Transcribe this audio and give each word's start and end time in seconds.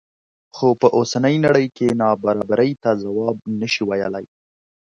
خو 0.55 0.67
په 0.81 0.87
اوسنۍ 0.97 1.35
نړۍ 1.45 1.67
کې 1.77 1.87
نابرابرۍ 2.01 2.71
ته 2.83 2.89
ځواب 3.03 3.37
نه 3.59 3.67
شي 3.73 3.83
ویلی. 3.89 4.25